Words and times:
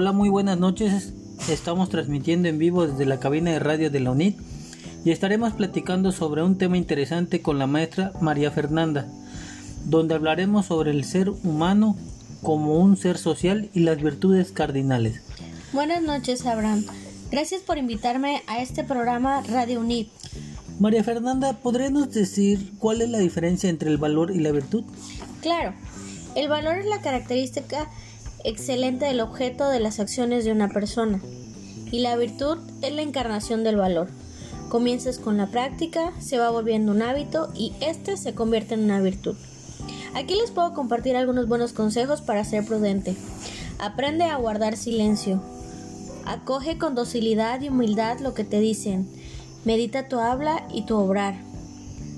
Hola, 0.00 0.12
muy 0.12 0.28
buenas 0.28 0.56
noches. 0.56 1.12
Estamos 1.48 1.88
transmitiendo 1.88 2.48
en 2.48 2.56
vivo 2.56 2.86
desde 2.86 3.04
la 3.04 3.18
cabina 3.18 3.50
de 3.50 3.58
radio 3.58 3.90
de 3.90 3.98
la 3.98 4.12
UNIT 4.12 4.38
y 5.04 5.10
estaremos 5.10 5.54
platicando 5.54 6.12
sobre 6.12 6.44
un 6.44 6.56
tema 6.56 6.76
interesante 6.76 7.42
con 7.42 7.58
la 7.58 7.66
maestra 7.66 8.12
María 8.20 8.52
Fernanda, 8.52 9.08
donde 9.86 10.14
hablaremos 10.14 10.66
sobre 10.66 10.92
el 10.92 11.02
ser 11.02 11.30
humano 11.30 11.96
como 12.44 12.78
un 12.78 12.96
ser 12.96 13.18
social 13.18 13.70
y 13.74 13.80
las 13.80 14.00
virtudes 14.00 14.52
cardinales. 14.52 15.20
Buenas 15.72 16.00
noches, 16.00 16.46
Abraham. 16.46 16.84
Gracias 17.32 17.62
por 17.62 17.76
invitarme 17.76 18.44
a 18.46 18.62
este 18.62 18.84
programa 18.84 19.42
Radio 19.48 19.80
UNIT. 19.80 20.10
María 20.78 21.02
Fernanda, 21.02 21.54
¿podríamos 21.54 22.12
decir 22.12 22.70
cuál 22.78 23.02
es 23.02 23.08
la 23.08 23.18
diferencia 23.18 23.68
entre 23.68 23.90
el 23.90 23.98
valor 23.98 24.30
y 24.30 24.38
la 24.38 24.52
virtud? 24.52 24.84
Claro, 25.42 25.74
el 26.36 26.48
valor 26.48 26.76
es 26.78 26.86
la 26.86 27.00
característica 27.00 27.90
excelente 28.44 29.06
del 29.06 29.20
objeto 29.20 29.68
de 29.68 29.80
las 29.80 30.00
acciones 30.00 30.44
de 30.44 30.52
una 30.52 30.68
persona 30.68 31.20
y 31.90 32.00
la 32.00 32.16
virtud 32.16 32.58
es 32.82 32.92
la 32.92 33.02
encarnación 33.02 33.64
del 33.64 33.76
valor. 33.76 34.08
Comienzas 34.68 35.18
con 35.18 35.38
la 35.38 35.46
práctica, 35.46 36.12
se 36.20 36.38
va 36.38 36.50
volviendo 36.50 36.92
un 36.92 37.02
hábito 37.02 37.50
y 37.54 37.72
este 37.80 38.16
se 38.16 38.34
convierte 38.34 38.74
en 38.74 38.84
una 38.84 39.00
virtud. 39.00 39.36
Aquí 40.14 40.34
les 40.34 40.50
puedo 40.50 40.74
compartir 40.74 41.16
algunos 41.16 41.48
buenos 41.48 41.72
consejos 41.72 42.20
para 42.20 42.44
ser 42.44 42.64
prudente. 42.64 43.16
Aprende 43.78 44.24
a 44.24 44.36
guardar 44.36 44.76
silencio. 44.76 45.42
Acoge 46.26 46.76
con 46.76 46.94
docilidad 46.94 47.60
y 47.62 47.68
humildad 47.68 48.18
lo 48.20 48.34
que 48.34 48.44
te 48.44 48.60
dicen. 48.60 49.08
Medita 49.64 50.08
tu 50.08 50.18
habla 50.18 50.66
y 50.72 50.82
tu 50.82 50.96
obrar. 50.96 51.36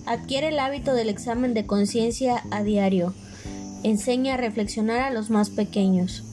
Adquiere 0.07 0.49
el 0.49 0.59
hábito 0.59 0.95
del 0.95 1.09
examen 1.09 1.55
de 1.55 1.67
conciencia 1.67 2.43
a 2.51 2.65
diario. 2.65 3.15
Enseña 3.83 4.35
a 4.35 4.37
reflexionar 4.37 5.01
a 5.01 5.11
los 5.11 5.31
más 5.31 5.51
pequeños. 5.51 6.25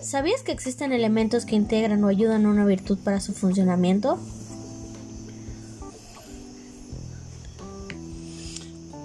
¿Sabías 0.00 0.42
que 0.42 0.52
existen 0.52 0.92
elementos 0.92 1.44
que 1.44 1.54
integran 1.54 2.02
o 2.02 2.08
ayudan 2.08 2.46
a 2.46 2.50
una 2.50 2.64
virtud 2.64 2.98
para 3.04 3.20
su 3.20 3.34
funcionamiento? 3.34 4.18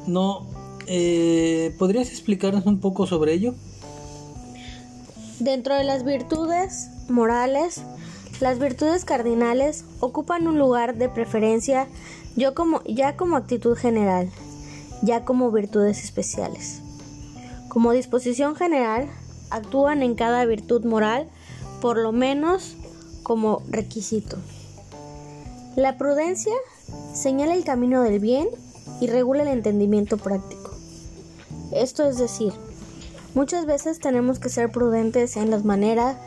No, 0.07 0.47
eh, 0.87 1.75
¿podrías 1.77 2.09
explicarnos 2.09 2.65
un 2.65 2.79
poco 2.79 3.05
sobre 3.05 3.33
ello? 3.33 3.53
Dentro 5.39 5.75
de 5.75 5.83
las 5.83 6.03
virtudes 6.03 6.89
morales, 7.09 7.81
las 8.39 8.57
virtudes 8.57 9.05
cardinales 9.05 9.83
ocupan 9.99 10.47
un 10.47 10.57
lugar 10.57 10.95
de 10.95 11.09
preferencia 11.09 11.87
yo 12.35 12.55
como, 12.55 12.81
ya 12.85 13.17
como 13.17 13.35
actitud 13.35 13.75
general, 13.75 14.29
ya 15.01 15.25
como 15.25 15.51
virtudes 15.51 16.03
especiales. 16.03 16.81
Como 17.77 17.91
disposición 17.91 18.55
general, 18.55 19.07
actúan 19.51 20.01
en 20.01 20.15
cada 20.15 20.43
virtud 20.45 20.83
moral, 20.83 21.29
por 21.79 21.99
lo 21.99 22.11
menos 22.11 22.75
como 23.21 23.61
requisito. 23.69 24.37
La 25.75 25.95
prudencia 25.95 26.55
señala 27.13 27.53
el 27.53 27.63
camino 27.63 28.01
del 28.01 28.19
bien 28.19 28.47
y 28.99 29.05
regula 29.05 29.43
el 29.43 29.49
entendimiento 29.49 30.17
práctico. 30.17 30.71
Esto 31.71 32.03
es 32.09 32.17
decir, 32.17 32.51
muchas 33.35 33.67
veces 33.67 33.99
tenemos 33.99 34.39
que 34.39 34.49
ser 34.49 34.71
prudentes 34.71 35.37
en 35.37 35.51
las 35.51 35.63
maneras 35.63 36.17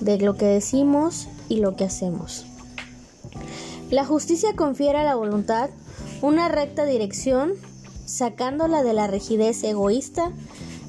de 0.00 0.18
lo 0.18 0.36
que 0.36 0.46
decimos 0.46 1.28
y 1.48 1.58
lo 1.60 1.76
que 1.76 1.84
hacemos. 1.84 2.46
La 3.90 4.04
justicia 4.04 4.56
confiere 4.56 4.98
a 4.98 5.04
la 5.04 5.14
voluntad 5.14 5.70
una 6.20 6.48
recta 6.48 6.84
dirección, 6.84 7.52
sacándola 8.06 8.82
de 8.82 8.92
la 8.92 9.06
rigidez 9.06 9.62
egoísta 9.62 10.32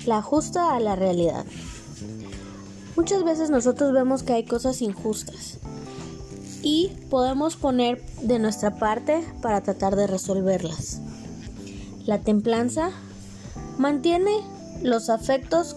la 0.07 0.19
ajusta 0.19 0.73
a 0.75 0.79
la 0.79 0.95
realidad. 0.95 1.45
Muchas 2.95 3.23
veces 3.23 3.49
nosotros 3.49 3.93
vemos 3.93 4.23
que 4.23 4.33
hay 4.33 4.43
cosas 4.43 4.81
injustas 4.81 5.59
y 6.63 6.89
podemos 7.09 7.55
poner 7.55 8.01
de 8.21 8.39
nuestra 8.39 8.75
parte 8.77 9.23
para 9.41 9.61
tratar 9.61 9.95
de 9.95 10.07
resolverlas. 10.07 10.99
La 12.05 12.19
templanza 12.19 12.91
mantiene 13.77 14.31
los 14.81 15.09
afectos 15.09 15.75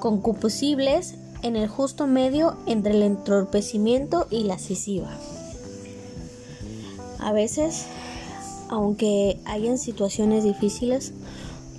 concupiscibles 0.00 1.16
en 1.42 1.56
el 1.56 1.68
justo 1.68 2.06
medio 2.06 2.56
entre 2.66 2.94
el 2.94 3.02
entorpecimiento 3.02 4.26
y 4.30 4.44
la 4.44 4.58
cisiva. 4.58 5.10
A 7.18 7.32
veces, 7.32 7.86
aunque 8.68 9.40
hayan 9.44 9.78
situaciones 9.78 10.44
difíciles, 10.44 11.12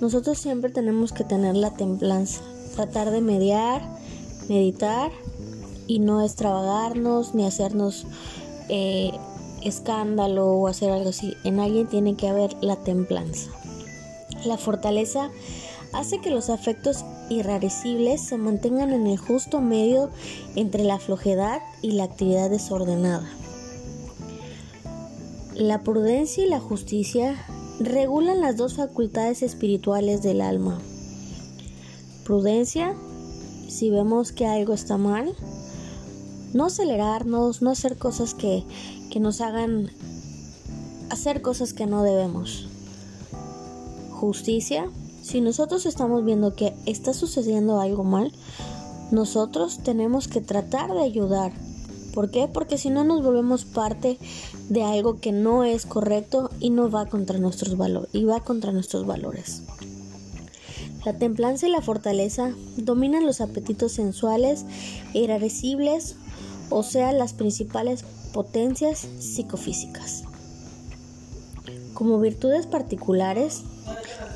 nosotros 0.00 0.38
siempre 0.38 0.70
tenemos 0.70 1.12
que 1.12 1.24
tener 1.24 1.56
la 1.56 1.72
templanza, 1.72 2.40
tratar 2.74 3.10
de 3.10 3.20
mediar, 3.20 3.82
meditar 4.48 5.10
y 5.86 5.98
no 5.98 6.22
extravagarnos 6.22 7.34
ni 7.34 7.44
hacernos 7.44 8.06
eh, 8.68 9.12
escándalo 9.62 10.46
o 10.46 10.68
hacer 10.68 10.90
algo 10.90 11.10
así. 11.10 11.34
En 11.44 11.60
alguien 11.60 11.86
tiene 11.86 12.16
que 12.16 12.28
haber 12.28 12.56
la 12.62 12.76
templanza. 12.76 13.50
La 14.44 14.56
fortaleza 14.56 15.30
hace 15.92 16.20
que 16.20 16.30
los 16.30 16.48
afectos 16.48 17.04
irrarecibles 17.28 18.22
se 18.22 18.38
mantengan 18.38 18.92
en 18.92 19.06
el 19.06 19.18
justo 19.18 19.60
medio 19.60 20.10
entre 20.56 20.84
la 20.84 20.98
flojedad 20.98 21.60
y 21.82 21.92
la 21.92 22.04
actividad 22.04 22.48
desordenada. 22.48 23.28
La 25.54 25.82
prudencia 25.82 26.44
y 26.44 26.48
la 26.48 26.60
justicia 26.60 27.36
regulan 27.80 28.40
las 28.40 28.56
dos 28.56 28.74
facultades 28.74 29.42
espirituales 29.42 30.22
del 30.22 30.42
alma. 30.42 30.78
Prudencia, 32.24 32.94
si 33.68 33.90
vemos 33.90 34.32
que 34.32 34.46
algo 34.46 34.74
está 34.74 34.98
mal, 34.98 35.34
no 36.52 36.66
acelerarnos, 36.66 37.62
no 37.62 37.70
hacer 37.70 37.96
cosas 37.96 38.34
que, 38.34 38.64
que 39.10 39.18
nos 39.18 39.40
hagan 39.40 39.90
hacer 41.08 41.42
cosas 41.42 41.72
que 41.72 41.86
no 41.86 42.02
debemos. 42.02 42.68
Justicia, 44.12 44.90
si 45.22 45.40
nosotros 45.40 45.86
estamos 45.86 46.24
viendo 46.24 46.54
que 46.54 46.74
está 46.86 47.14
sucediendo 47.14 47.80
algo 47.80 48.04
mal, 48.04 48.30
nosotros 49.10 49.78
tenemos 49.82 50.28
que 50.28 50.40
tratar 50.40 50.92
de 50.92 51.02
ayudar, 51.02 51.52
¿Por 52.12 52.30
qué? 52.30 52.48
Porque 52.48 52.78
si 52.78 52.90
no 52.90 53.04
nos 53.04 53.22
volvemos 53.22 53.64
parte 53.64 54.18
de 54.68 54.82
algo 54.82 55.20
que 55.20 55.32
no 55.32 55.64
es 55.64 55.86
correcto 55.86 56.50
y 56.60 56.70
no 56.70 56.90
va 56.90 57.06
contra 57.06 57.38
nuestros 57.38 57.76
valores 57.76 58.10
y 58.12 58.24
va 58.24 58.40
contra 58.40 58.72
nuestros 58.72 59.06
valores. 59.06 59.62
La 61.04 61.16
templanza 61.16 61.66
y 61.66 61.70
la 61.70 61.80
fortaleza 61.80 62.52
dominan 62.76 63.24
los 63.24 63.40
apetitos 63.40 63.92
sensuales 63.92 64.66
e 65.14 65.26
o 66.68 66.82
sea, 66.82 67.12
las 67.12 67.32
principales 67.32 68.04
potencias 68.32 69.08
psicofísicas. 69.18 70.24
Como 71.94 72.20
virtudes 72.20 72.66
particulares, 72.66 73.62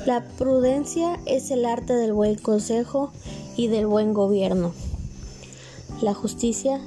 la 0.05 0.25
prudencia 0.37 1.19
es 1.25 1.51
el 1.51 1.65
arte 1.65 1.93
del 1.93 2.13
buen 2.13 2.35
consejo 2.35 3.11
y 3.55 3.67
del 3.67 3.87
buen 3.87 4.13
gobierno. 4.13 4.73
La 6.01 6.13
justicia 6.13 6.81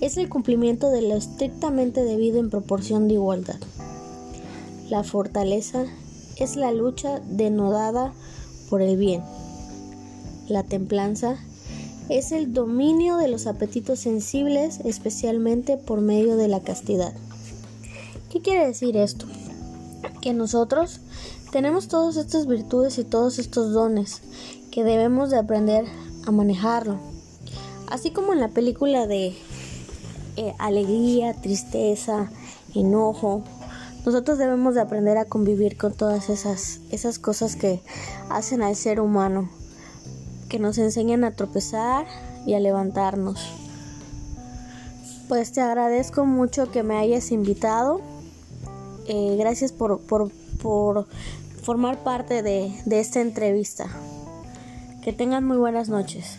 es 0.00 0.16
el 0.16 0.28
cumplimiento 0.28 0.90
de 0.90 1.02
lo 1.02 1.16
estrictamente 1.16 2.04
debido 2.04 2.38
en 2.38 2.50
proporción 2.50 3.08
de 3.08 3.14
igualdad. 3.14 3.58
La 4.88 5.02
fortaleza 5.02 5.84
es 6.36 6.56
la 6.56 6.70
lucha 6.72 7.20
denodada 7.20 8.12
por 8.68 8.82
el 8.82 8.96
bien. 8.96 9.22
La 10.48 10.62
templanza 10.62 11.38
es 12.08 12.30
el 12.30 12.52
dominio 12.52 13.16
de 13.16 13.28
los 13.28 13.46
apetitos 13.46 13.98
sensibles, 13.98 14.80
especialmente 14.84 15.76
por 15.76 16.00
medio 16.00 16.36
de 16.36 16.48
la 16.48 16.60
castidad. 16.60 17.14
¿Qué 18.30 18.40
quiere 18.40 18.66
decir 18.66 18.96
esto? 18.96 19.26
Que 20.20 20.32
nosotros 20.32 21.00
tenemos 21.50 21.88
todas 21.88 22.16
estas 22.16 22.46
virtudes 22.46 22.98
y 22.98 23.04
todos 23.04 23.38
estos 23.38 23.72
dones 23.72 24.20
que 24.70 24.84
debemos 24.84 25.30
de 25.30 25.38
aprender 25.38 25.86
a 26.26 26.30
manejarlo. 26.30 26.98
Así 27.88 28.10
como 28.10 28.32
en 28.32 28.40
la 28.40 28.48
película 28.48 29.06
de 29.06 29.34
eh, 30.36 30.54
alegría, 30.58 31.34
tristeza, 31.34 32.30
enojo. 32.74 33.42
Nosotros 34.04 34.38
debemos 34.38 34.74
de 34.74 34.82
aprender 34.82 35.18
a 35.18 35.24
convivir 35.24 35.76
con 35.76 35.92
todas 35.92 36.28
esas, 36.28 36.80
esas 36.90 37.18
cosas 37.18 37.56
que 37.56 37.80
hacen 38.30 38.62
al 38.62 38.76
ser 38.76 39.00
humano, 39.00 39.48
que 40.48 40.58
nos 40.58 40.78
enseñan 40.78 41.24
a 41.24 41.32
tropezar 41.32 42.06
y 42.46 42.54
a 42.54 42.60
levantarnos. 42.60 43.52
Pues 45.28 45.52
te 45.52 45.60
agradezco 45.60 46.24
mucho 46.24 46.70
que 46.70 46.84
me 46.84 46.96
hayas 46.96 47.32
invitado. 47.32 48.00
Eh, 49.08 49.36
gracias 49.38 49.72
por, 49.72 50.00
por, 50.00 50.30
por, 50.62 51.06
formar 51.62 52.04
parte 52.04 52.42
de, 52.42 52.72
de 52.84 53.00
esta 53.00 53.20
entrevista. 53.20 53.86
Que 55.02 55.12
tengan 55.12 55.44
muy 55.44 55.56
buenas 55.56 55.88
noches. 55.88 56.38